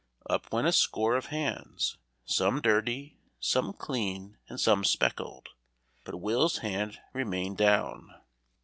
[0.27, 5.49] Up went a score of hands some dirty, some clean and some speckled,
[6.05, 8.09] but Will's hand remained down.